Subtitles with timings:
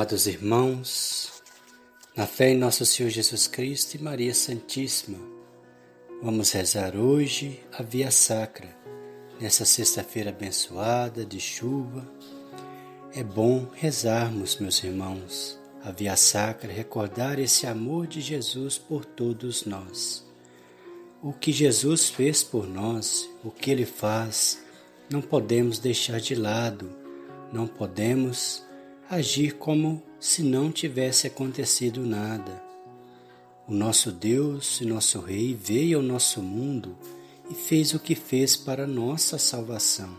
[0.00, 1.42] Amados irmãos,
[2.16, 5.18] na fé em nosso Senhor Jesus Cristo e Maria Santíssima,
[6.22, 8.74] vamos rezar hoje a Via Sacra,
[9.38, 12.10] nessa sexta-feira abençoada de chuva.
[13.12, 19.66] É bom rezarmos, meus irmãos, a Via Sacra, recordar esse amor de Jesus por todos
[19.66, 20.26] nós.
[21.22, 24.62] O que Jesus fez por nós, o que Ele faz,
[25.10, 26.90] não podemos deixar de lado,
[27.52, 28.64] não podemos
[29.10, 32.62] agir como se não tivesse acontecido nada.
[33.66, 36.96] O nosso Deus e nosso Rei veio ao nosso mundo
[37.50, 40.16] e fez o que fez para nossa salvação.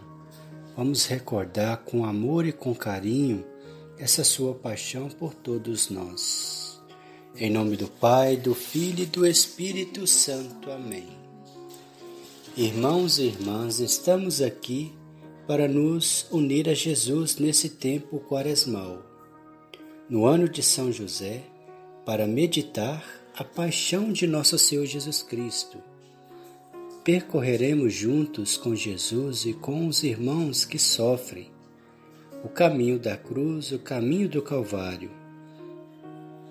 [0.75, 3.45] Vamos recordar com amor e com carinho
[3.97, 6.81] essa sua paixão por todos nós.
[7.37, 10.69] Em nome do Pai, do Filho e do Espírito Santo.
[10.69, 11.07] Amém.
[12.57, 14.91] Irmãos e irmãs, estamos aqui
[15.51, 19.03] para nos unir a Jesus nesse tempo quaresmal,
[20.09, 21.43] no ano de São José,
[22.05, 25.77] para meditar a paixão de nosso Senhor Jesus Cristo.
[27.03, 31.51] Percorreremos juntos com Jesus e com os irmãos que sofrem
[32.45, 35.11] o caminho da cruz, o caminho do Calvário.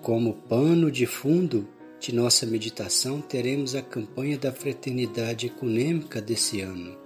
[0.03, 1.67] Como pano de fundo
[1.99, 7.01] de nossa meditação, teremos a campanha da fraternidade econômica desse ano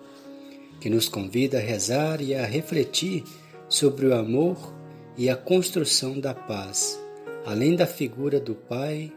[0.85, 3.23] que nos convida a rezar e a refletir
[3.67, 4.71] sobre o amor
[5.17, 7.01] e a construção da paz,
[7.43, 9.11] além da figura do Pai,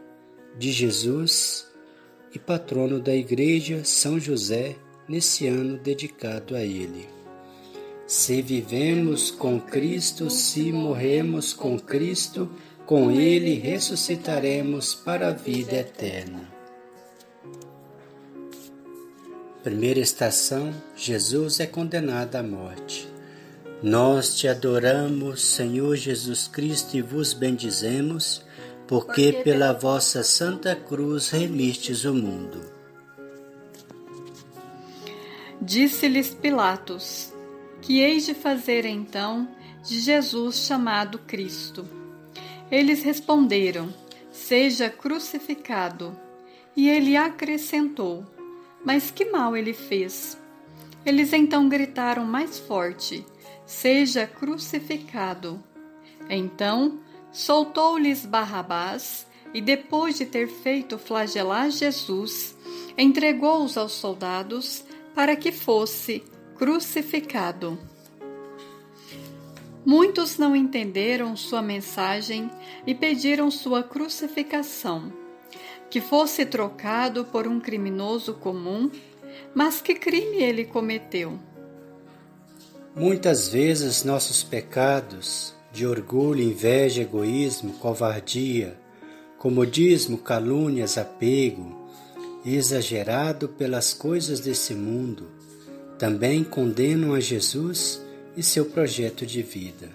[0.57, 1.67] de Jesus
[2.33, 7.07] e patrono da Igreja São José, nesse ano dedicado a Ele.
[8.07, 12.49] Se vivemos com Cristo, se morremos com Cristo,
[12.87, 16.48] com Ele ressuscitaremos para a vida eterna.
[19.69, 23.07] Primeira estação: Jesus é condenado à morte.
[23.83, 28.43] Nós te adoramos, Senhor Jesus Cristo, e vos bendizemos,
[28.87, 32.59] porque pela vossa santa cruz remistes o mundo.
[35.61, 37.31] Disse-lhes Pilatos:
[37.79, 39.47] Que hei de fazer então
[39.83, 41.87] de Jesus chamado Cristo?
[42.71, 43.93] Eles responderam:
[44.31, 46.19] Seja crucificado.
[46.75, 48.25] E ele acrescentou:
[48.83, 50.37] mas que mal ele fez?
[51.05, 53.25] Eles então gritaram mais forte:
[53.65, 55.61] Seja crucificado.
[56.29, 56.99] Então
[57.31, 62.55] soltou-lhes Barrabás e, depois de ter feito flagelar Jesus,
[62.97, 64.83] entregou-os aos soldados
[65.15, 66.23] para que fosse
[66.55, 67.79] crucificado.
[69.85, 72.49] Muitos não entenderam sua mensagem
[72.85, 75.18] e pediram sua crucificação
[75.89, 78.89] que fosse trocado por um criminoso comum,
[79.53, 81.39] mas que crime ele cometeu?
[82.95, 88.77] Muitas vezes nossos pecados de orgulho, inveja, egoísmo, covardia,
[89.37, 91.89] comodismo, calúnias, apego,
[92.45, 95.27] exagerado pelas coisas desse mundo,
[95.97, 98.01] também condenam a Jesus
[98.35, 99.89] e seu projeto de vida.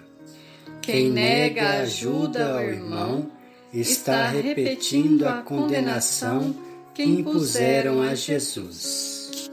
[0.81, 3.31] Quem nega ajuda ao irmão
[3.79, 6.55] está repetindo a condenação
[6.93, 9.49] que impuseram a Jesus.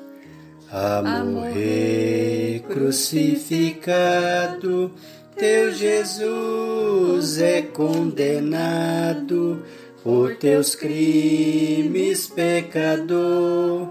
[0.71, 4.93] A morrer crucificado,
[5.37, 9.65] teu Jesus é condenado
[10.03, 13.89] por teus crimes, pecador,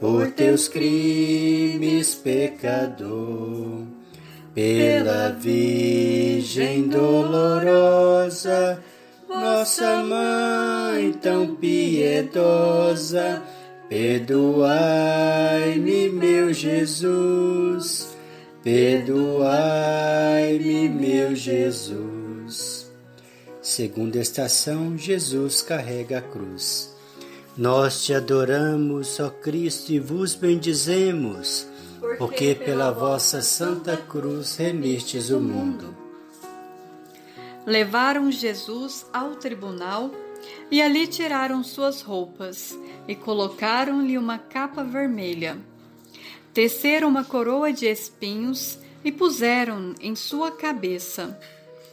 [0.00, 3.82] por teus crimes, pecador.
[4.54, 8.82] Pela Virgem dolorosa,
[9.38, 13.42] nossa Mãe tão piedosa,
[13.88, 14.68] perdoai-me,
[16.10, 18.08] meu Jesus,
[18.62, 19.48] perdoai-me,
[20.88, 22.90] meu Jesus.
[23.62, 26.94] Segunda estação, Jesus carrega a cruz.
[27.56, 31.66] Nós te adoramos, ó Cristo, e vos bendizemos,
[32.18, 36.07] porque pela vossa santa cruz remistes o mundo
[37.68, 40.10] levaram Jesus ao tribunal
[40.70, 45.58] e ali tiraram suas roupas e colocaram-lhe uma capa vermelha.
[46.54, 51.38] Teceram uma coroa de espinhos e puseram em sua cabeça.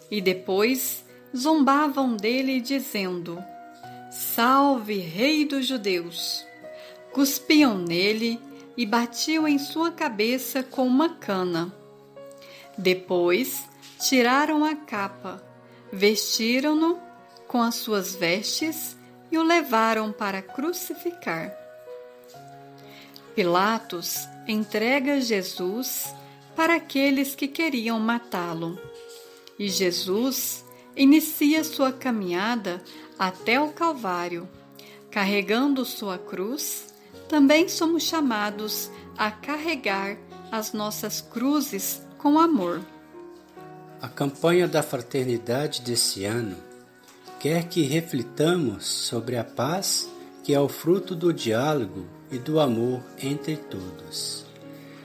[0.10, 1.04] E depois
[1.36, 3.44] zombavam dele, dizendo:
[4.10, 6.46] Salve, Rei dos Judeus!
[7.12, 8.40] Cuspiam nele
[8.78, 11.74] e batiam em sua cabeça com uma cana.
[12.78, 13.66] Depois
[14.00, 15.55] tiraram a capa
[15.92, 17.00] vestiram-no
[17.48, 18.98] com as suas vestes
[19.32, 21.54] e o levaram para crucificar.
[23.36, 26.14] Pilatos entrega Jesus
[26.56, 28.80] para aqueles que queriam matá-lo.
[29.60, 30.64] E Jesus
[30.96, 32.82] inicia sua caminhada
[33.20, 34.48] até o Calvário.
[35.12, 36.94] Carregando sua cruz,
[37.28, 40.18] também somos chamados a carregar
[40.52, 42.82] as nossas cruzes com amor.
[44.02, 46.58] A campanha da fraternidade desse ano
[47.40, 50.10] quer que reflitamos sobre a paz
[50.44, 54.46] que é o fruto do diálogo e do amor entre todos.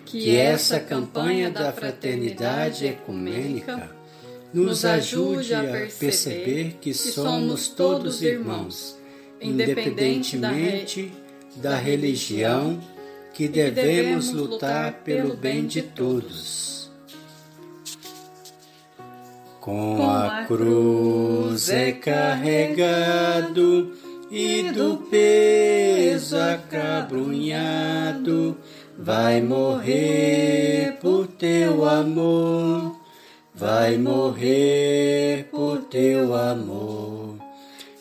[0.04, 3.90] Que, que essa campanha da fraternidade ecumênica
[4.52, 5.62] nos ajude a
[5.98, 8.98] perceber que somos todos irmãos,
[9.40, 11.10] independentemente
[11.56, 12.78] da religião,
[13.32, 16.79] que devemos lutar pelo bem de todos.
[19.60, 23.92] Com a cruz é carregado
[24.30, 28.56] e do peso acabrunhado,
[28.98, 32.96] vai morrer por teu amor,
[33.54, 37.34] vai morrer por teu amor.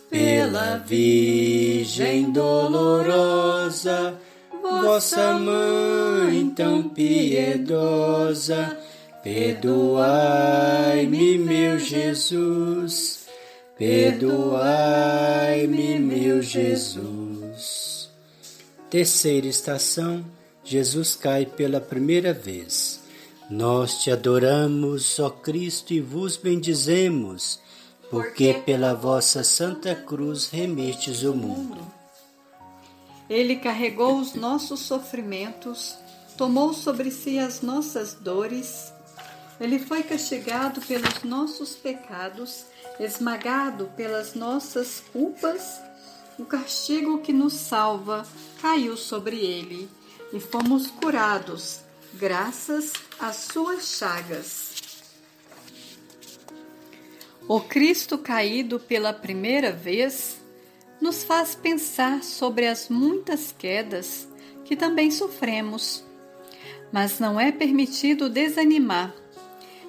[0.10, 4.18] Pela Virgem dolorosa,
[4.62, 8.78] vossa mãe tão piedosa,
[9.24, 13.20] perdoai-me, meu Jesus
[13.80, 18.10] Perdoai-me, meu Jesus.
[18.90, 20.26] Terceira estação:
[20.66, 23.00] Jesus cai pela primeira vez.
[23.50, 27.62] Nós te adoramos, ó Cristo, e vos bendizemos,
[28.12, 31.80] porque pela vossa santa cruz remistes o mundo.
[33.30, 35.98] Ele carregou os nossos sofrimentos,
[36.38, 38.92] tomou sobre si as nossas dores.
[39.60, 42.66] Ele foi castigado pelos nossos pecados
[43.00, 45.80] esmagado pelas nossas culpas,
[46.38, 48.28] o castigo que nos salva
[48.62, 49.90] caiu sobre ele
[50.34, 51.80] e fomos curados,
[52.14, 54.70] graças às suas chagas.
[57.48, 60.38] O Cristo caído pela primeira vez
[61.02, 64.28] nos faz pensar sobre as muitas quedas
[64.66, 66.04] que também sofremos.
[66.92, 69.14] Mas não é permitido desanimar.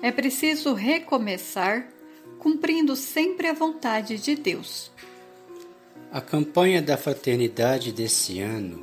[0.03, 1.89] É preciso recomeçar
[2.39, 4.91] cumprindo sempre a vontade de Deus.
[6.11, 8.83] A campanha da fraternidade desse ano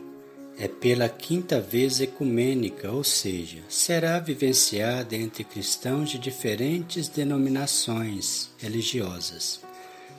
[0.60, 9.60] é pela quinta vez ecumênica, ou seja, será vivenciada entre cristãos de diferentes denominações religiosas,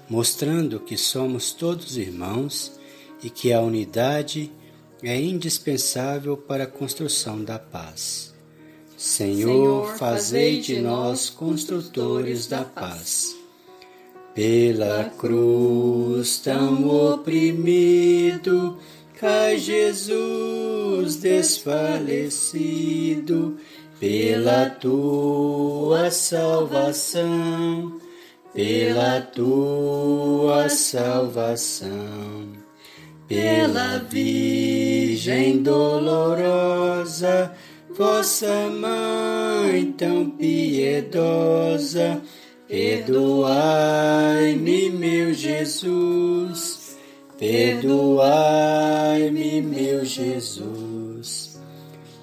[0.09, 2.79] mostrando que somos todos irmãos
[3.23, 4.53] e que a unidade
[5.03, 8.28] é indispensável para a construção da paz.
[8.99, 13.37] Senhor, fazei de nós construtores da paz.
[14.35, 18.77] Pela cruz tão oprimido,
[19.21, 22.37] cai Jesus desfalecido,
[24.01, 28.01] pela tua salvação,
[28.53, 32.49] pela tua salvação.
[33.29, 37.55] Pela Virgem dolorosa,
[37.99, 42.23] vossa mãe tão piedosa,
[42.69, 43.59] perdoai-me,
[44.91, 46.97] meu Jesus,
[47.37, 48.21] perdoai-me,
[49.63, 51.61] meu Jesus.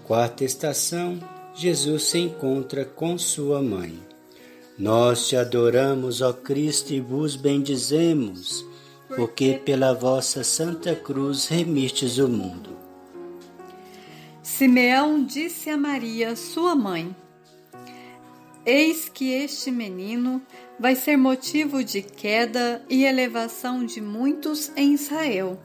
[0.05, 1.19] Quarta estação:
[1.53, 3.99] Jesus se encontra com sua mãe.
[4.79, 8.65] Nós te adoramos, ó Cristo, e vos bendizemos,
[9.13, 12.84] porque pela vossa santa cruz remistes o mundo.
[14.45, 17.15] Simeão disse a Maria, sua mãe:
[18.63, 20.39] Eis que este menino
[20.79, 25.59] vai ser motivo de queda e elevação de muitos em Israel.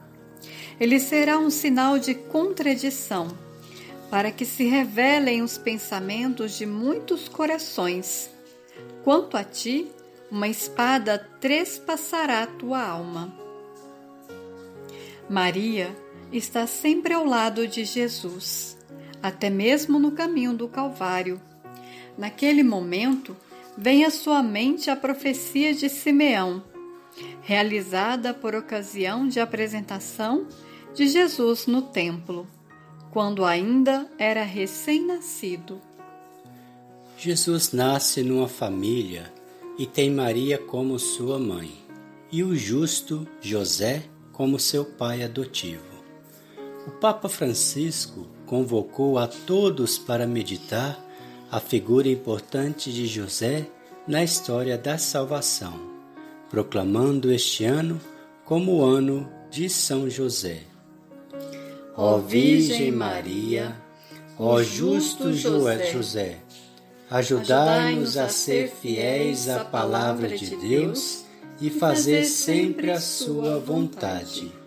[0.80, 3.28] Ele será um sinal de contradição,
[4.10, 8.30] para que se revelem os pensamentos de muitos corações.
[9.04, 9.88] Quanto a ti,
[10.30, 13.30] uma espada trespassará tua alma.
[15.28, 15.94] Maria
[16.32, 18.69] está sempre ao lado de Jesus,
[19.22, 21.40] até mesmo no caminho do Calvário.
[22.16, 23.36] Naquele momento,
[23.76, 26.62] vem à sua mente a profecia de Simeão,
[27.42, 30.46] realizada por ocasião de apresentação
[30.94, 32.46] de Jesus no templo,
[33.10, 35.80] quando ainda era recém-nascido.
[37.16, 39.32] Jesus nasce numa família
[39.78, 41.72] e tem Maria como sua mãe,
[42.32, 45.84] e o justo José como seu pai adotivo.
[46.86, 50.98] O Papa Francisco convocou a todos para meditar
[51.52, 53.68] a figura importante de José
[54.08, 55.80] na história da salvação,
[56.50, 58.00] proclamando este ano
[58.44, 60.62] como o ano de São José.
[61.96, 63.76] Ó Virgem Maria,
[64.36, 66.38] ó justo José,
[67.08, 71.24] Ajudai-nos a ser fiéis à palavra de Deus
[71.60, 74.59] e fazer sempre a sua vontade.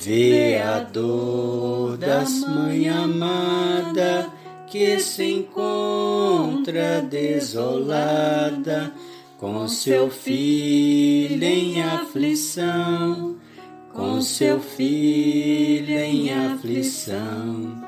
[0.00, 4.28] Vê a dor das mãe amada
[4.68, 8.92] que se encontra desolada
[9.38, 13.34] com seu filho em aflição,
[13.92, 17.82] com seu filho em aflição.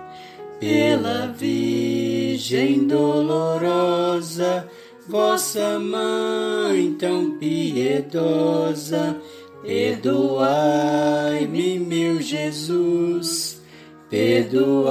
[0.58, 4.68] Pela Virgem dolorosa,
[5.06, 9.16] vossa mãe tão piedosa,
[9.62, 13.60] perdoai-me, meu Jesus,
[14.08, 14.90] perdoai-me,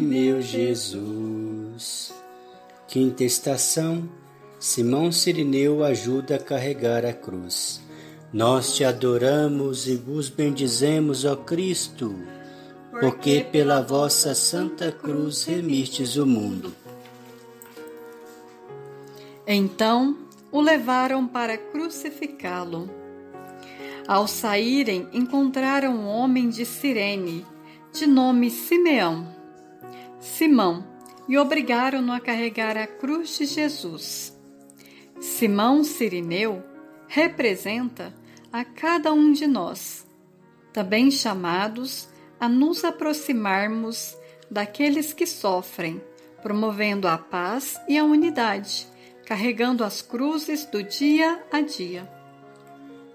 [0.00, 2.12] meu Jesus.
[2.86, 4.06] Quinta estação:
[4.58, 7.82] Simão Sirineu ajuda a carregar a cruz.
[8.32, 12.14] Nós te adoramos e vos bendizemos, ó Cristo
[13.00, 16.74] porque pela vossa santa cruz remistes o mundo.
[19.46, 20.18] Então
[20.50, 22.90] o levaram para crucificá-lo.
[24.08, 27.44] Ao saírem, encontraram um homem de Cirene,
[27.92, 29.28] de nome Simeão,
[30.18, 30.82] Simão,
[31.28, 34.34] e obrigaram-no a carregar a cruz de Jesus.
[35.20, 36.64] Simão Sirineu
[37.06, 38.14] representa
[38.50, 40.06] a cada um de nós,
[40.72, 42.08] também chamados
[42.40, 44.16] a nos aproximarmos
[44.50, 46.00] daqueles que sofrem,
[46.42, 48.88] promovendo a paz e a unidade,
[49.26, 52.17] carregando as cruzes do dia a dia.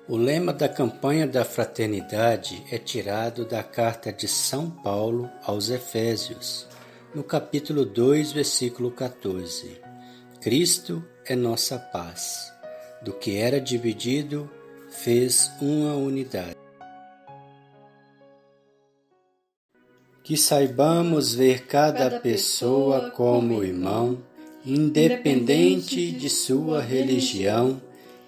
[0.07, 6.67] O lema da campanha da fraternidade é tirado da carta de São Paulo aos Efésios,
[7.15, 9.81] no capítulo 2, versículo 14.
[10.41, 12.51] Cristo é nossa paz.
[13.01, 14.49] Do que era dividido,
[14.89, 16.63] fez uma unidade.
[20.23, 24.19] que saibamos ver cada pessoa como irmão,
[24.65, 27.81] independente de sua religião,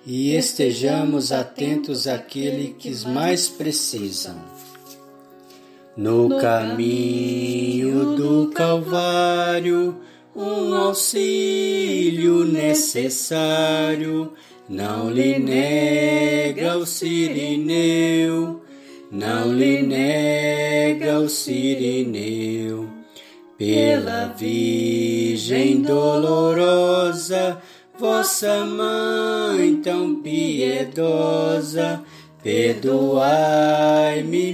[0.06, 4.36] e estejamos atentos àquele que mais precisam.
[5.98, 9.96] No caminho do Calvário,
[10.36, 14.34] um auxílio necessário,
[14.70, 18.66] não lhe nega o sirineu
[19.12, 22.90] não lhe nega o sirineu.
[23.58, 27.62] Pela Virgem dolorosa,
[27.98, 32.04] vossa mãe tão piedosa,
[32.44, 32.94] perdoai-me,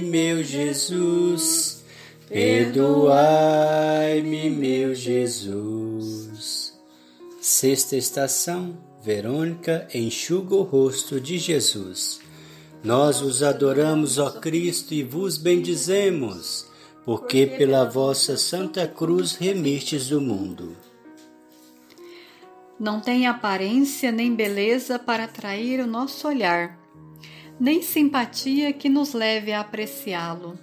[0.00, 1.84] meu Jesus,
[2.28, 3.10] perdoai-me,
[4.50, 6.72] meu Jesus.
[7.40, 12.20] Sexta estação, Verônica enxuga o rosto de Jesus.
[12.84, 16.66] Nós os adoramos, ó Cristo, e vos bendizemos,
[17.04, 20.76] porque pela vossa Santa Cruz remistes o mundo.
[22.78, 26.78] Não tem aparência nem beleza para atrair o nosso olhar,
[27.60, 30.58] nem simpatia que nos leve a apreciá-lo.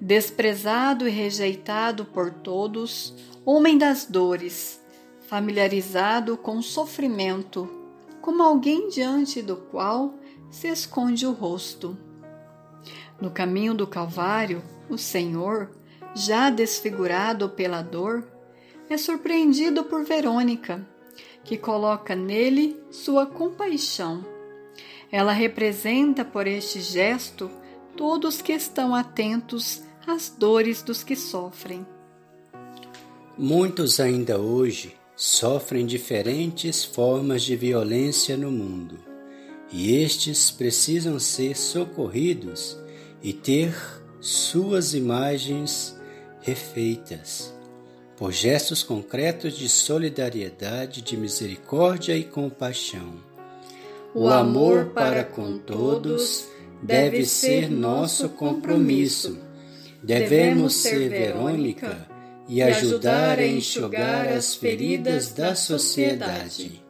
[0.00, 4.80] Desprezado e rejeitado por todos, homem das dores,
[5.28, 7.68] familiarizado com o sofrimento,
[8.20, 10.14] como alguém diante do qual
[10.50, 11.96] se esconde o rosto.
[13.20, 15.70] No caminho do Calvário, o Senhor,
[16.14, 18.28] já desfigurado pela dor,
[18.90, 20.86] é surpreendido por Verônica,
[21.44, 24.24] que coloca nele sua compaixão.
[25.10, 27.50] Ela representa por este gesto
[27.96, 31.86] todos que estão atentos às dores dos que sofrem.
[33.36, 38.98] Muitos ainda hoje sofrem diferentes formas de violência no mundo
[39.70, 42.78] e estes precisam ser socorridos
[43.22, 43.74] e ter
[44.20, 45.98] suas imagens
[46.40, 47.54] refeitas
[48.16, 53.14] por gestos concretos de solidariedade, de misericórdia e compaixão.
[54.14, 56.46] O amor para com todos
[56.82, 59.38] deve ser nosso compromisso.
[60.02, 62.06] Devemos ser Verônica
[62.48, 66.82] e ajudar a enxugar as feridas da sociedade.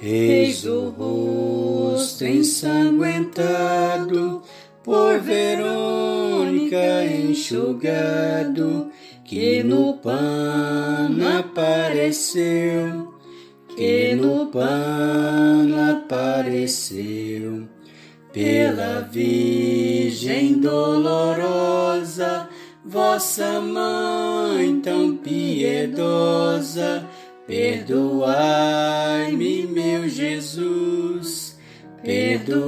[0.00, 4.42] Eis o rosto ensanguentado,
[4.82, 8.90] por Verônica enxugado,
[9.24, 13.14] que no pano apareceu,
[13.74, 17.68] que no pano apareceu.
[18.32, 22.48] Pela Virgem dolorosa,
[22.84, 27.06] vossa mãe tão piedosa,
[27.46, 28.06] Perdoai-me,
[29.66, 31.58] meu Jesus,
[32.02, 32.66] perdoai-me,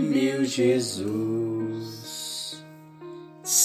[0.00, 1.47] meu Jesus.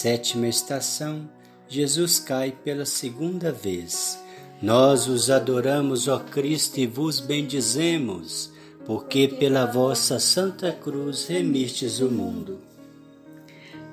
[0.03, 1.29] Sétima estação:
[1.65, 4.21] Jesus cai pela segunda vez.
[4.61, 8.51] Nós os adoramos, ó Cristo, e vos bendizemos,
[8.85, 12.59] porque pela vossa santa cruz remistes o mundo.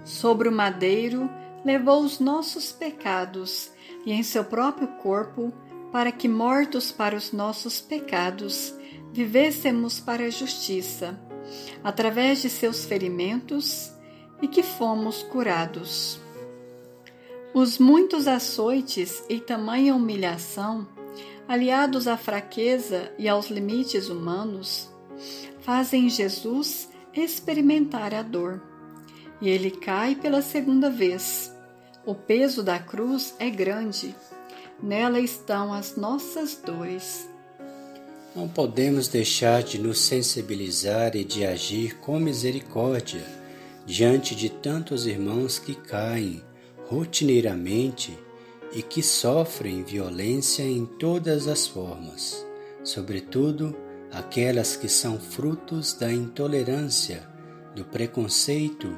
[0.04, 1.30] Sobre o madeiro
[1.64, 3.70] levou os nossos pecados
[4.04, 5.52] e em seu próprio corpo,
[5.92, 8.74] para que mortos para os nossos pecados,
[9.12, 11.16] vivêssemos para a justiça,
[11.84, 13.92] através de seus ferimentos,
[14.42, 16.20] e que fomos curados.
[17.52, 20.86] Os muitos açoites e tamanha humilhação,
[21.48, 24.88] aliados à fraqueza e aos limites humanos,
[25.60, 28.62] fazem Jesus experimentar a dor.
[29.40, 31.52] E ele cai pela segunda vez.
[32.06, 34.14] O peso da cruz é grande.
[34.80, 37.28] Nela estão as nossas dores.
[38.34, 43.39] Não podemos deixar de nos sensibilizar e de agir com misericórdia
[43.86, 46.42] diante de tantos irmãos que caem
[46.88, 48.18] rotineiramente
[48.72, 52.46] e que sofrem violência em todas as formas,
[52.84, 53.76] sobretudo
[54.12, 57.28] aquelas que são frutos da intolerância,
[57.74, 58.96] do preconceito,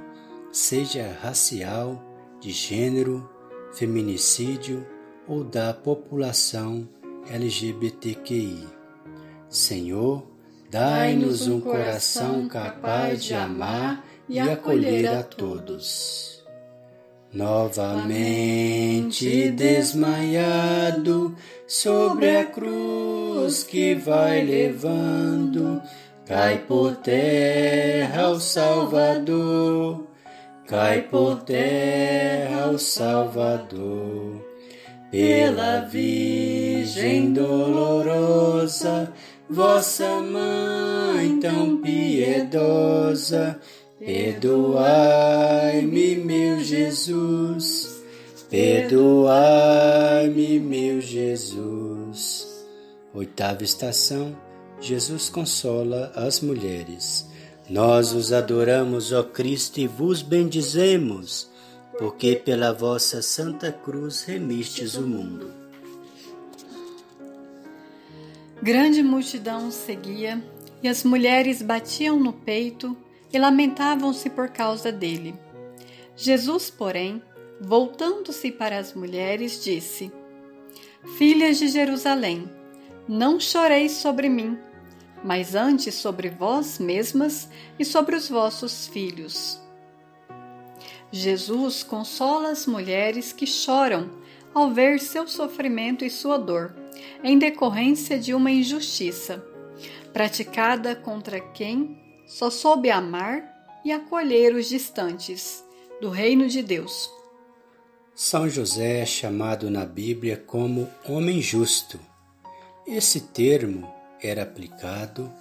[0.51, 2.03] seja racial,
[2.41, 3.29] de gênero,
[3.73, 4.87] feminicídio
[5.27, 6.89] ou da população
[7.31, 8.67] LGBTQI.
[9.49, 10.27] Senhor,
[10.71, 16.43] dai-nos um coração capaz de amar e acolher a todos.
[17.33, 18.11] Novamente
[19.51, 21.35] desmaiado
[21.67, 25.81] sobre a cruz que vai levando,
[26.27, 30.07] cai por terra o Salvador,
[30.67, 34.43] cai por terra o Salvador.
[35.11, 39.13] Pela Virgem dolorosa,
[39.49, 43.59] vossa mãe tão piedosa,
[44.05, 45.87] Perdoai-me,
[46.17, 48.03] meu Jesus,
[48.51, 48.99] perdoai-me,
[50.59, 52.67] meu Jesus.
[53.15, 54.37] Oitava estação:
[54.81, 57.31] Jesus consola as mulheres.
[57.71, 61.49] Nós os adoramos, ó Cristo, e vos bendizemos,
[61.97, 65.53] porque pela vossa santa cruz remistes o mundo.
[68.61, 70.43] Grande multidão seguia,
[70.83, 72.97] e as mulheres batiam no peito
[73.33, 75.35] e lamentavam-se por causa dele.
[76.15, 77.23] Jesus, porém,
[77.61, 80.13] voltando-se para as mulheres, disse:
[81.17, 82.49] Filhas de Jerusalém,
[83.09, 84.59] não choreis sobre mim,
[85.25, 89.61] mas antes sobre vós mesmas e sobre os vossos filhos.
[91.11, 94.11] Jesus consola as mulheres que choram
[94.55, 96.75] ao ver seu sofrimento e sua dor,
[97.23, 99.45] em decorrência de uma injustiça
[100.13, 103.43] praticada contra quem só soube amar
[103.85, 105.65] e acolher os distantes
[106.01, 107.11] do reino de Deus.
[108.15, 111.99] São José é chamado na Bíblia como homem justo.
[112.87, 115.33] Esse termo era aplicado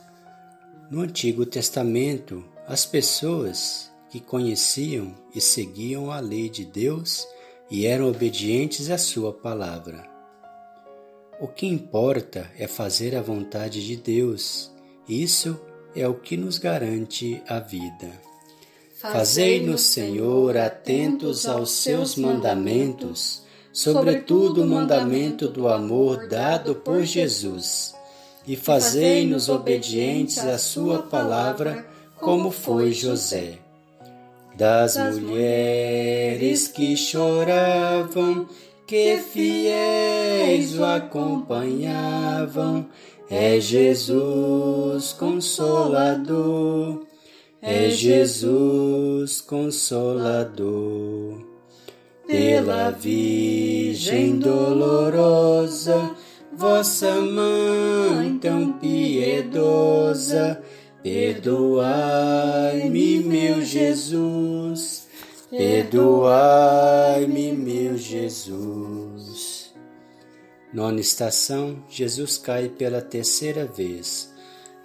[0.89, 7.27] no Antigo Testamento às pessoas que conheciam e seguiam a lei de Deus
[7.69, 10.09] e eram obedientes à sua palavra.
[11.39, 14.71] O que importa é fazer a vontade de Deus.
[15.07, 15.59] Isso
[15.95, 18.31] é o que nos garante a vida.
[19.01, 23.41] Fazei-nos, Senhor, atentos aos seus mandamentos,
[23.73, 27.95] sobretudo o mandamento do amor dado por Jesus,
[28.45, 31.83] e fazei-nos obedientes à sua palavra,
[32.19, 33.57] como foi José.
[34.55, 38.47] Das mulheres que choravam,
[38.85, 42.85] que fiéis o acompanhavam,
[43.31, 47.05] é Jesus Consolador,
[47.61, 51.39] é Jesus Consolador.
[52.27, 56.11] Pela Virgem dolorosa,
[56.51, 60.61] vossa mãe tão piedosa,
[61.01, 65.07] perdoai-me, meu Jesus,
[65.49, 69.10] perdoai-me, meu Jesus.
[70.73, 74.33] Nona estação: Jesus cai pela terceira vez.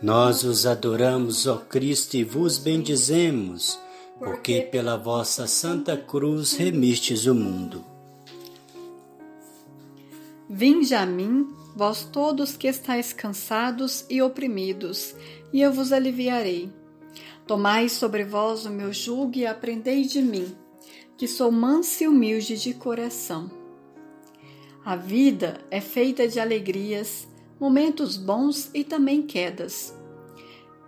[0.02, 3.78] Nós os adoramos, ó Cristo, e vos bendizemos,
[4.18, 7.84] porque pela vossa santa cruz remistes o mundo.
[10.48, 15.14] Vinde a mim, vós todos que estáis cansados e oprimidos,
[15.52, 16.70] e eu vos aliviarei.
[17.46, 20.54] Tomai sobre vós o meu jugo e aprendei de mim,
[21.16, 23.65] que sou manso e humilde de coração
[24.86, 27.26] a vida é feita de alegrias,
[27.58, 29.92] momentos bons e também quedas.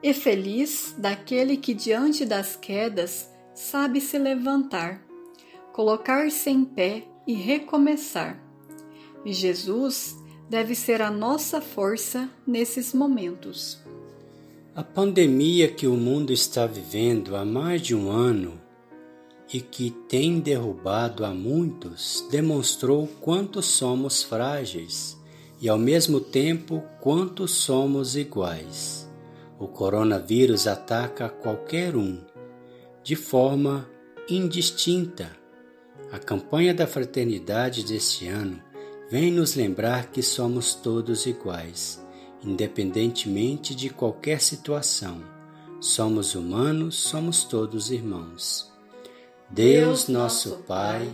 [0.01, 5.05] E feliz daquele que diante das quedas sabe se levantar,
[5.73, 8.41] colocar-se em pé e recomeçar.
[9.25, 10.17] E Jesus
[10.49, 13.83] deve ser a nossa força nesses momentos.
[14.77, 18.68] A pandemia que o mundo está vivendo há mais de um ano
[19.53, 25.17] e que tem derrubado a muitos demonstrou quanto somos frágeis
[25.61, 29.09] e, ao mesmo tempo, quanto somos iguais.
[29.59, 32.21] O coronavírus ataca qualquer um,
[33.03, 33.89] de forma
[34.29, 35.37] indistinta.
[36.13, 38.63] A campanha da fraternidade deste ano
[39.11, 42.05] vem nos lembrar que somos todos iguais,
[42.45, 45.23] independentemente de qualquer situação.
[45.81, 48.78] Somos humanos, somos todos irmãos.
[49.51, 51.09] Deus, nosso Pai,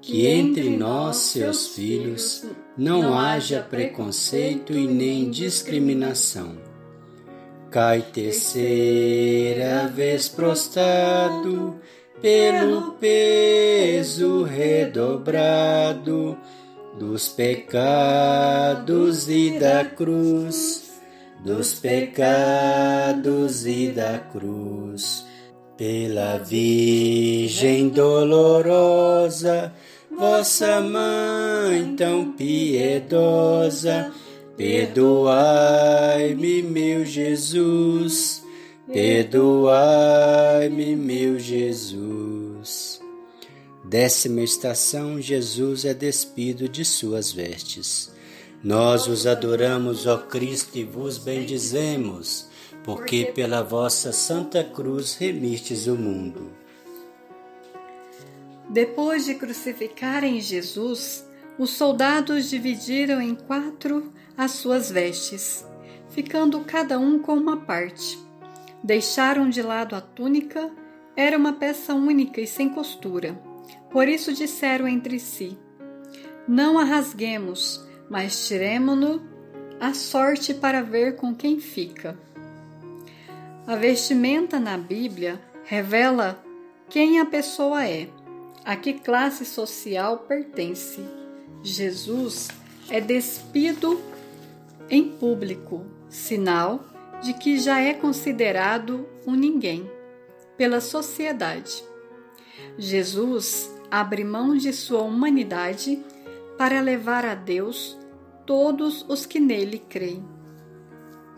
[0.00, 2.44] que entre nós, seus filhos,
[2.76, 6.56] não haja preconceito e nem discriminação.
[7.70, 11.80] Cai terceira vez prostrado,
[12.20, 16.36] pelo peso redobrado
[16.98, 20.90] dos pecados e da cruz,
[21.42, 25.29] dos pecados e da cruz.
[25.80, 29.72] Pela Virgem dolorosa,
[30.14, 34.12] vossa mãe tão piedosa,
[34.58, 38.42] perdoai-me, meu Jesus,
[38.92, 43.00] perdoai-me, meu Jesus.
[43.82, 48.12] Décima estação: Jesus é despido de suas vestes.
[48.62, 52.49] Nós os adoramos, ó Cristo, e vos bendizemos
[52.84, 56.50] porque pela vossa Santa Cruz remistes o mundo.
[58.68, 61.26] Depois de crucificarem Jesus,
[61.58, 65.66] os soldados dividiram em quatro as suas vestes,
[66.08, 68.18] ficando cada um com uma parte.
[68.82, 70.70] Deixaram de lado a túnica,
[71.16, 73.38] era uma peça única e sem costura.
[73.90, 75.58] Por isso disseram entre si:
[76.48, 79.20] Não a rasguemos, mas tiremo-no
[79.78, 82.16] a sorte para ver com quem fica.
[83.70, 86.44] A vestimenta na Bíblia revela
[86.88, 88.08] quem a pessoa é,
[88.64, 91.00] a que classe social pertence.
[91.62, 92.48] Jesus
[92.88, 94.00] é despido
[94.88, 96.84] em público, sinal
[97.22, 99.88] de que já é considerado um ninguém
[100.56, 101.84] pela sociedade.
[102.76, 106.04] Jesus abre mão de sua humanidade
[106.58, 107.96] para levar a Deus
[108.44, 110.39] todos os que nele creem.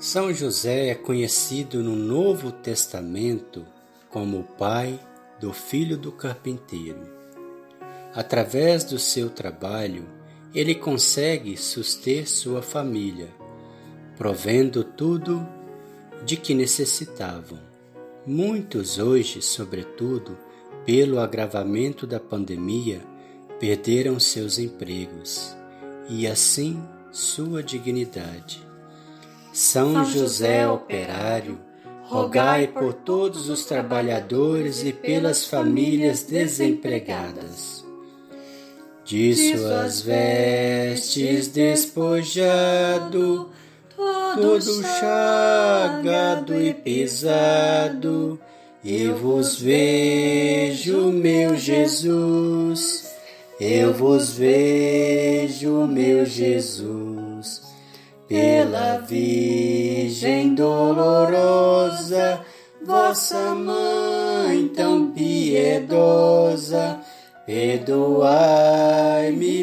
[0.03, 3.65] São José é conhecido no Novo Testamento
[4.11, 4.99] como o pai
[5.39, 7.09] do filho do carpinteiro.
[8.13, 10.05] Através do seu trabalho,
[10.53, 13.29] ele consegue suster sua família,
[14.19, 15.47] provendo tudo
[16.25, 17.61] de que necessitavam.
[18.27, 20.37] Muitos hoje, sobretudo,
[20.85, 23.01] pelo agravamento da pandemia,
[23.61, 25.57] perderam seus empregos
[26.09, 28.72] e assim sua dignidade.
[29.53, 31.59] São José operário,
[32.05, 37.85] rogai por todos os trabalhadores e pelas famílias desempregadas.
[39.05, 43.51] De suas vestes despojado,
[44.35, 48.41] todo chagado e pesado,
[48.83, 53.07] eu vos vejo, meu Jesus,
[53.61, 57.12] eu vos vejo, meu Jesus
[58.33, 62.41] pela Virgem dolorosa,
[62.83, 66.99] vossa mãe tão piedosa,
[67.45, 68.25] perdoai-me,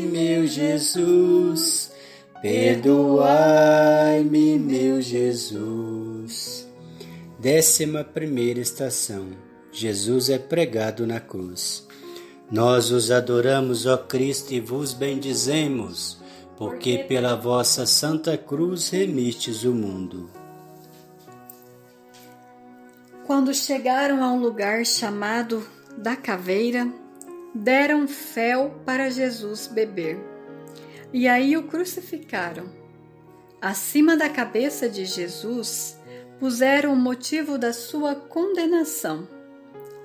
[0.02, 1.92] meu Jesus,
[2.44, 3.50] perdoai-me,
[4.60, 6.70] meu Jesus.
[7.40, 9.30] Décima primeira estação.
[9.72, 11.88] Jesus é pregado na cruz.
[12.52, 16.20] Nós os adoramos, ó Cristo, e vos bendizemos
[16.60, 20.30] porque pela vossa Santa Cruz remistes o mundo.
[23.26, 25.66] Quando chegaram a um lugar chamado
[25.98, 26.92] da Caveira,
[27.56, 30.20] deram fel para Jesus beber.
[31.14, 32.70] E aí o crucificaram.
[33.62, 35.98] Acima da cabeça de Jesus
[36.42, 39.26] puseram o motivo da sua condenação.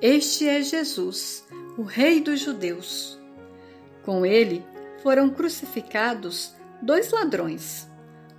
[0.01, 1.45] Este é Jesus,
[1.77, 3.19] o Rei dos Judeus.
[4.05, 4.65] Com ele
[5.05, 7.87] foram crucificados dois ladrões,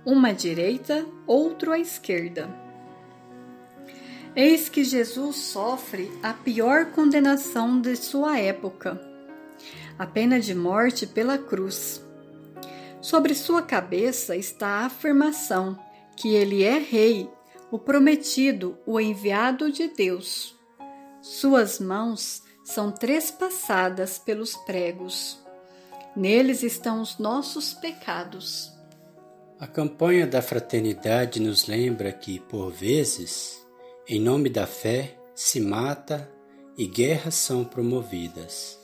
[0.04, 2.50] uma à direita, outro à esquerda.
[4.34, 9.00] Eis que Jesus sofre a pior condenação de sua época,
[9.96, 12.04] a pena de morte pela cruz.
[13.00, 15.78] Sobre sua cabeça está a afirmação
[16.16, 17.30] que ele é rei,
[17.70, 20.58] o prometido, o enviado de Deus.
[21.22, 25.45] Suas mãos são trespassadas pelos pregos
[26.16, 28.72] Neles estão os nossos pecados.
[29.60, 33.62] A campanha da fraternidade nos lembra que, por vezes,
[34.08, 36.30] em nome da fé, se mata
[36.76, 38.78] e guerras são promovidas.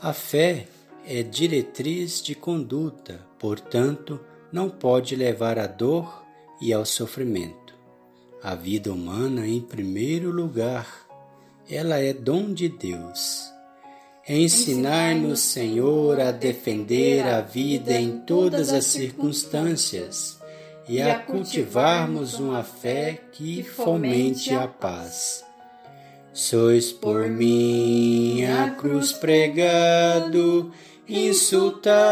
[0.00, 0.66] A fé
[1.06, 4.18] é diretriz de conduta, portanto,
[4.50, 6.24] não pode levar à dor
[6.60, 7.74] e ao sofrimento.
[8.42, 11.06] A vida humana, em primeiro lugar,
[11.68, 13.57] ela é dom de Deus.
[14.28, 20.38] Ensinar-nos, Senhor, a defender a vida em todas as circunstâncias
[20.86, 25.42] e a cultivarmos uma fé que fomente a paz.
[26.30, 30.70] Sois por mim a cruz pregado,
[31.08, 32.04] insultado,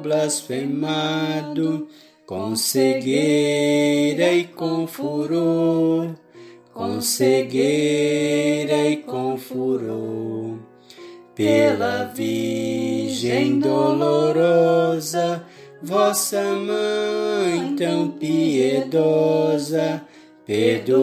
[0.00, 1.88] blasfemado,
[2.24, 6.14] com cegueira e com furor,
[6.72, 10.71] com cegueira e com furor.
[11.42, 15.44] Pela Virgem dolorosa,
[15.82, 20.00] vossa mãe tão piedosa,
[20.46, 21.02] perdoai-me,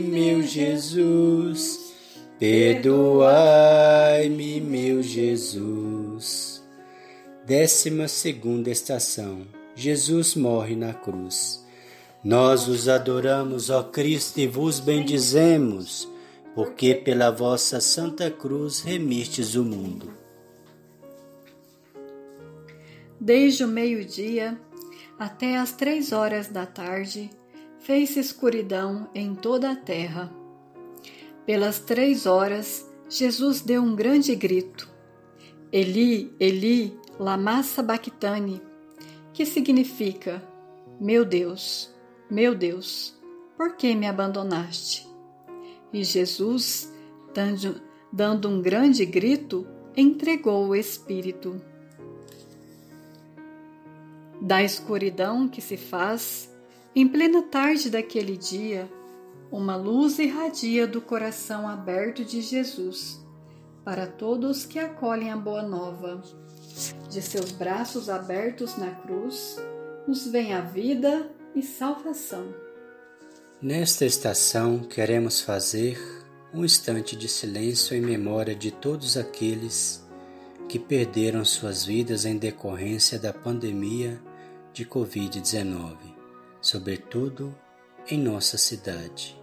[0.00, 1.92] meu Jesus,
[2.38, 3.20] perdoai-me,
[4.62, 6.62] meu Jesus.
[7.44, 9.42] Décima segunda estação.
[9.76, 11.62] Jesus morre na cruz.
[12.24, 16.08] Nós os adoramos, ó Cristo, e vos bendizemos
[16.54, 20.12] porque pela vossa santa cruz remistes o mundo.
[23.20, 24.58] Desde o meio-dia
[25.18, 27.30] até as três horas da tarde,
[27.78, 30.32] fez escuridão em toda a terra.
[31.44, 34.88] Pelas três horas, Jesus deu um grande grito:
[35.70, 38.62] Eli, Eli, lama sabachthani,
[39.34, 40.42] que significa:
[40.98, 41.94] Meu Deus,
[42.30, 43.14] meu Deus,
[43.56, 45.09] por que me abandonaste?
[45.92, 46.92] E Jesus,
[48.12, 51.60] dando, um grande grito, entregou o Espírito.
[54.40, 56.50] Da escuridão que se faz,
[56.94, 58.90] em plena tarde daquele dia,
[59.50, 63.20] uma luz irradia do coração aberto de Jesus
[63.84, 66.22] para todos que acolhem a boa nova.
[67.08, 69.56] De seus braços abertos na cruz,
[70.06, 72.54] nos vem a vida e salvação.
[73.62, 76.00] Nesta estação, queremos fazer
[76.50, 80.02] um instante de silêncio em memória de todos aqueles
[80.66, 84.18] que perderam suas vidas em decorrência da pandemia
[84.72, 85.94] de Covid-19,
[86.62, 87.54] sobretudo
[88.08, 89.39] em nossa cidade.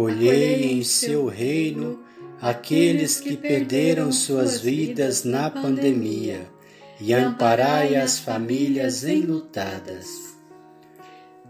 [0.00, 1.98] Acolhei em seu reino
[2.40, 6.50] aqueles que perderam suas vidas na pandemia
[6.98, 10.06] e amparai as famílias enlutadas.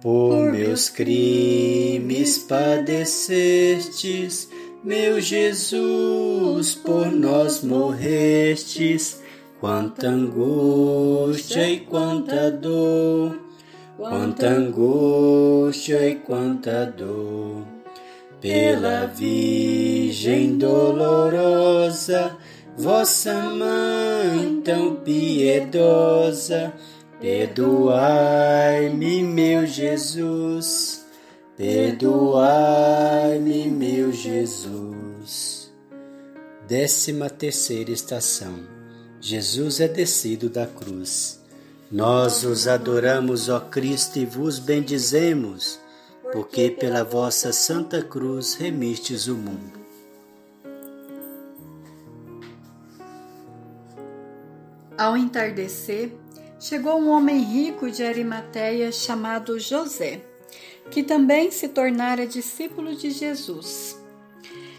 [0.03, 3.69] Por meus crimes padecestes,
[4.83, 9.21] meu Jesus, por nós morrestes,
[9.61, 13.39] quanta angústia e quanta dor.
[13.97, 17.80] Quanta angústia e quanta dor.
[18.41, 22.37] Pela Virgem dolorosa,
[22.77, 26.73] vossa mãe tão piedosa,
[27.21, 31.05] perdoai-me, meu Jesus,
[31.57, 35.71] perdoai-me, meu Jesus.
[36.67, 38.61] Décima terceira estação.
[39.21, 41.41] Jesus é descido da cruz.
[41.91, 45.80] Nós os adoramos, ó Cristo, e vos bendizemos,
[46.33, 49.81] porque pela vossa santa cruz remistes o mundo.
[54.97, 56.13] Ao entardecer,
[56.59, 60.21] chegou um homem rico de Arimateia chamado José,
[60.91, 63.99] que também se tornara discípulo de Jesus.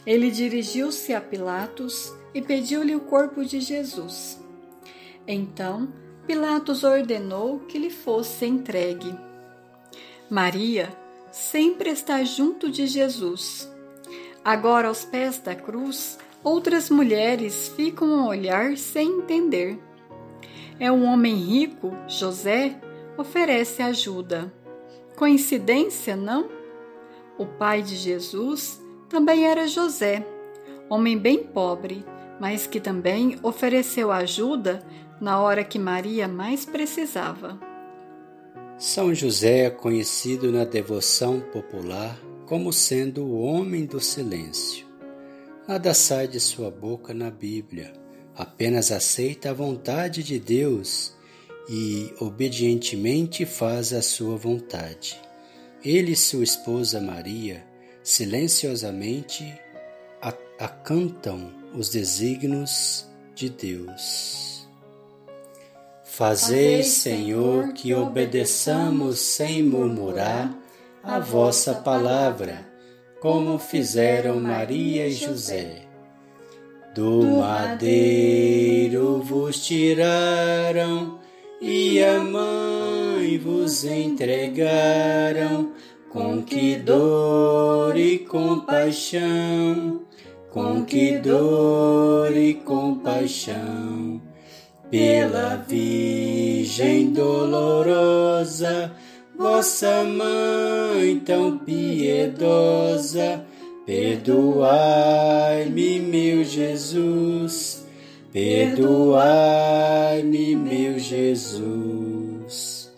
[0.06, 4.40] Ele dirigiu-se a Pilatos e pediu-lhe o corpo de Jesus.
[5.28, 5.92] Então,
[6.26, 9.14] Pilatos ordenou que lhe fosse entregue.
[10.30, 10.90] Maria
[11.32, 13.72] sempre está junto de Jesus.
[14.44, 19.80] Agora, aos pés da cruz, outras mulheres ficam a olhar sem entender.
[20.80, 22.80] É um homem rico, José,
[23.18, 24.52] oferece ajuda.
[25.16, 26.50] Coincidência, não?
[27.38, 30.26] O pai de Jesus também era José,
[30.90, 32.04] homem bem pobre,
[32.40, 34.84] mas que também ofereceu ajuda
[35.20, 37.71] na hora que Maria mais precisava.
[38.82, 44.88] São José é conhecido na devoção popular como sendo o homem do silêncio.
[45.68, 47.94] Nada sai de sua boca na Bíblia,
[48.36, 51.14] apenas aceita a vontade de Deus
[51.70, 55.16] e obedientemente faz a sua vontade.
[55.86, 57.64] Ele e sua esposa Maria
[58.02, 59.46] silenciosamente
[60.58, 64.51] acantam os desígnios de Deus.
[66.14, 70.54] Fazei, Senhor, que obedeçamos sem murmurar
[71.02, 72.68] a vossa palavra,
[73.22, 75.84] como fizeram Maria e José.
[76.94, 81.18] Do madeiro vos tiraram
[81.62, 85.72] e a mãe vos entregaram
[86.10, 90.02] com que dor e compaixão,
[90.50, 94.22] com que dor e compaixão,
[94.92, 98.92] pela Virgem dolorosa,
[99.38, 103.46] vossa mãe tão piedosa,
[103.86, 104.42] perdoai-me,
[106.02, 107.88] meu Jesus,
[108.34, 109.16] perdoai-me,
[110.58, 112.92] meu Jesus.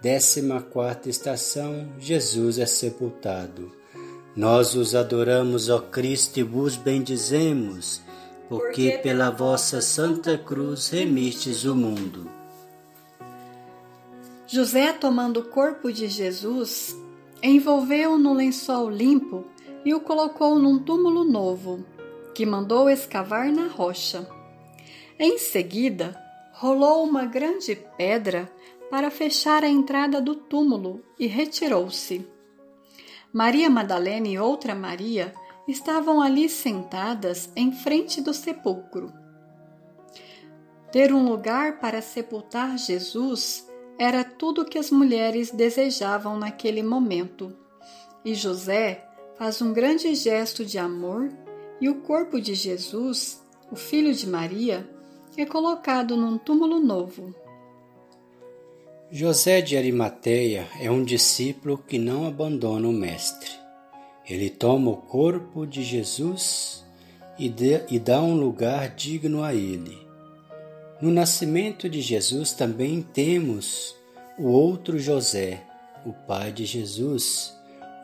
[0.00, 3.70] Décima quarta estação: Jesus é sepultado.
[4.34, 8.00] Nós os adoramos, ó Cristo, e vos bendizemos,
[8.48, 12.30] porque pela vossa santa cruz remistes o mundo.
[14.46, 16.96] José, tomando o corpo de Jesus,
[17.42, 19.44] envolveu-o no lençol limpo
[19.84, 21.84] e o colocou num túmulo novo,
[22.34, 24.28] que mandou escavar na rocha.
[25.18, 26.16] Em seguida,
[26.52, 28.50] rolou uma grande pedra
[28.90, 32.24] para fechar a entrada do túmulo e retirou-se.
[33.32, 35.34] Maria Madalena e outra Maria
[35.66, 39.12] estavam ali sentadas em frente do sepulcro.
[40.92, 43.66] Ter um lugar para sepultar Jesus
[43.98, 47.56] era tudo que as mulheres desejavam naquele momento.
[48.24, 49.04] E José
[49.36, 51.30] faz um grande gesto de amor
[51.80, 54.88] e o corpo de Jesus, o filho de Maria,
[55.36, 57.34] é colocado num túmulo novo.
[59.10, 63.65] José de Arimateia é um discípulo que não abandona o Mestre.
[64.28, 66.84] Ele toma o corpo de Jesus
[67.38, 70.06] e, de, e dá um lugar digno a ele.
[71.00, 73.94] No nascimento de Jesus também temos
[74.38, 75.62] o outro José,
[76.04, 77.54] o pai de Jesus,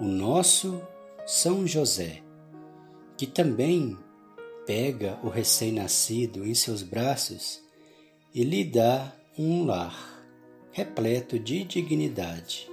[0.01, 0.81] o nosso
[1.27, 2.23] São José,
[3.17, 3.97] que também
[4.67, 7.61] pega o recém-nascido em seus braços
[8.35, 10.25] e lhe dá um lar
[10.71, 12.72] repleto de dignidade.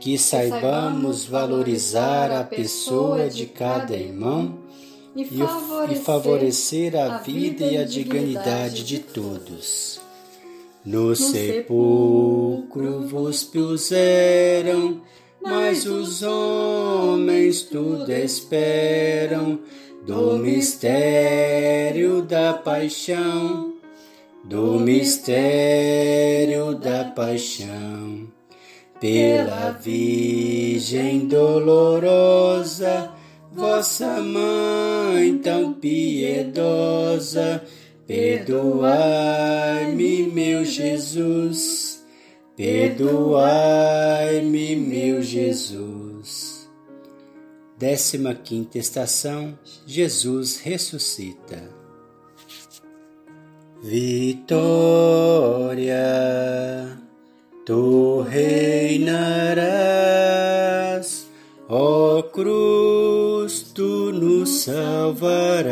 [0.00, 4.58] Que saibamos valorizar a pessoa de cada irmão
[5.14, 10.00] e favorecer a vida e a dignidade de todos.
[10.84, 15.00] No sepulcro vos puseram,
[15.42, 19.58] mas os homens tudo esperam.
[20.06, 23.78] Do mistério da paixão
[24.48, 28.26] do mistério da paixão,
[29.00, 33.10] pela Virgem dolorosa,
[33.52, 37.62] vossa mãe tão piedosa,
[38.06, 38.62] perdoai-me,
[40.24, 42.04] meu Jesus,
[42.56, 43.06] perdoai-me,
[44.76, 46.68] meu Jesus.
[47.78, 49.56] Décima quinta estação,
[49.86, 51.78] Jesus ressuscita.
[53.80, 54.38] Vitória,
[57.68, 59.28] tu reinarás,
[61.68, 65.68] ó cruz, tu nos salvarás.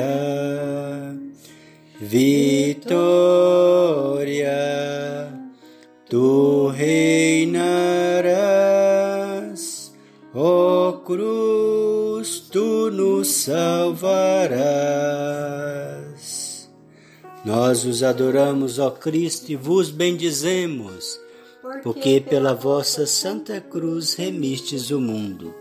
[1.99, 2.92] Vitória,
[6.11, 7.57] tu reinarás,
[10.34, 14.36] ó cruz, tu nos salvarás.
[17.42, 21.24] Nós os adoramos, ó Cristo, e vos bendizemos,
[21.87, 25.55] porque pela vossa Santa Cruz remistes o mundo.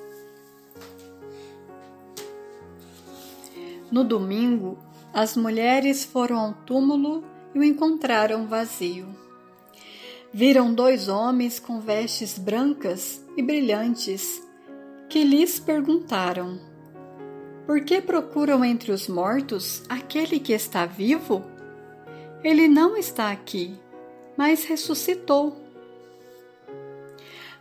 [3.91, 4.75] No domingo,
[5.13, 7.23] as mulheres foram ao túmulo
[7.53, 9.05] e o encontraram vazio.
[10.33, 14.41] Viram dois homens com vestes brancas e brilhantes
[15.07, 16.59] que lhes perguntaram:
[17.67, 21.45] Por que procuram entre os mortos aquele que está vivo?
[22.43, 23.77] Ele não está aqui,
[24.35, 25.64] mas ressuscitou.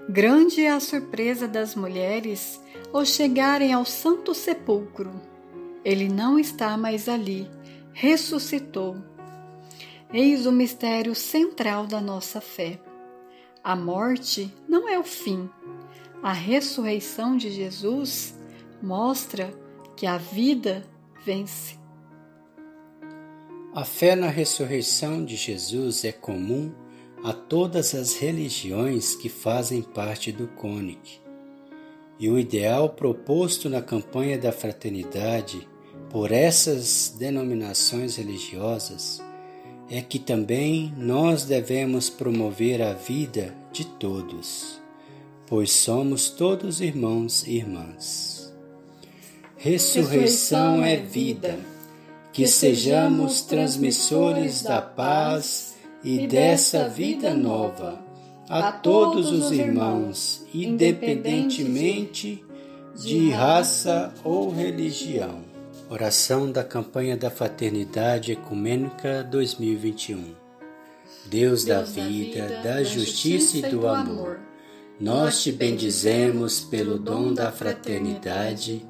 [0.09, 2.61] Grande é a surpresa das mulheres
[2.93, 5.11] ao chegarem ao Santo Sepulcro.
[5.83, 7.51] Ele não está mais ali,
[7.93, 8.97] ressuscitou.
[10.13, 12.79] Eis o mistério central da nossa fé.
[13.63, 15.49] A morte não é o fim.
[16.23, 18.39] A ressurreição de Jesus
[18.83, 19.53] mostra
[19.97, 20.85] que a vida
[21.25, 21.79] vence.
[23.75, 26.73] A fé na ressurreição de Jesus é comum
[27.25, 31.23] a todas as religiões que fazem parte do CONIC.
[32.21, 35.67] E o ideal proposto na campanha da fraternidade
[36.11, 39.23] por essas denominações religiosas
[39.89, 44.79] é que também nós devemos promover a vida de todos,
[45.47, 48.55] pois somos todos irmãos e irmãs.
[49.57, 51.59] Ressurreição é vida,
[52.35, 55.74] que sejamos transmissores da paz
[56.05, 57.99] e dessa vida nova
[58.49, 62.45] a todos os irmãos, independentemente
[62.95, 65.43] de raça ou religião.
[65.89, 70.35] Oração da campanha da Fraternidade Ecumênica 2021.
[71.25, 74.41] Deus, da vida, da justiça e do amor,
[75.01, 78.85] nós te bendizemos pelo dom da fraternidade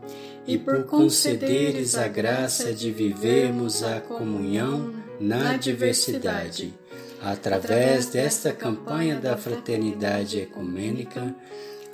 [0.47, 6.75] e por concederes a graça de vivermos a comunhão na diversidade
[7.25, 11.35] Através desta campanha da fraternidade ecumênica,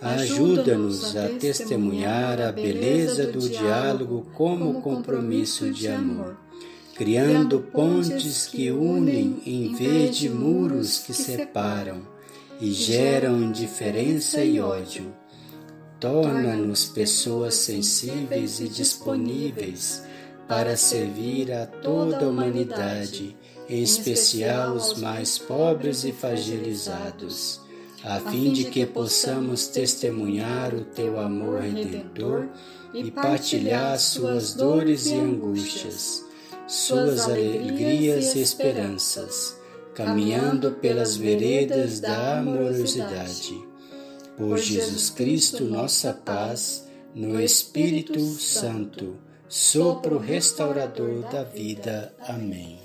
[0.03, 6.37] ajuda-nos a testemunhar a beleza do diálogo como compromisso de amor,
[6.97, 12.03] criando pontes que unem em vez de muros que separam
[12.61, 15.15] e geram indiferença e ódio.
[16.01, 20.03] Torna-nos pessoas sensíveis e disponíveis
[20.49, 23.37] para servir a toda a humanidade
[23.71, 27.61] em especial os mais pobres e fragilizados,
[28.03, 32.49] a fim de que possamos testemunhar o teu amor redentor
[32.93, 36.25] e partilhar suas dores e angústias,
[36.67, 39.57] suas alegrias e esperanças,
[39.95, 43.57] caminhando pelas veredas da amorosidade.
[44.37, 49.17] Por Jesus Cristo, nossa paz, no Espírito Santo,
[49.49, 52.13] sopro restaurador da vida.
[52.27, 52.80] Amém.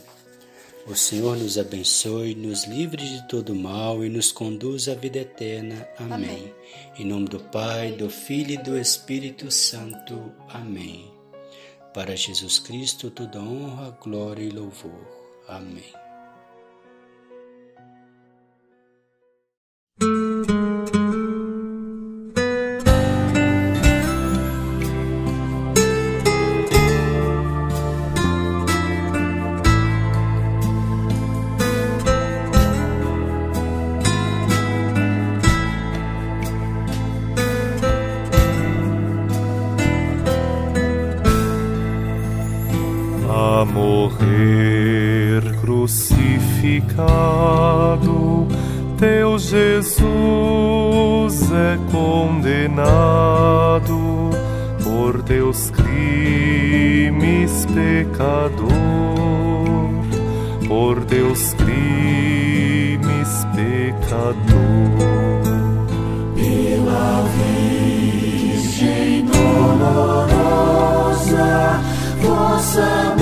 [0.88, 5.88] O Senhor nos abençoe, nos livre de todo mal e nos conduz à vida eterna.
[5.98, 6.14] Amém.
[6.14, 6.54] Amém.
[7.00, 10.32] Em nome do Pai, do Filho e do Espírito Santo.
[10.48, 11.12] Amém.
[11.92, 15.08] Para Jesus Cristo, toda honra, glória e louvor.
[15.48, 15.94] Amém.
[52.86, 54.30] Condenado
[54.84, 58.70] por teus crimes, pecador,
[60.68, 64.36] por teus crimes, pecador.
[66.36, 67.24] Pela
[68.44, 70.62] Virgem dolorosa,
[72.22, 73.15] vossa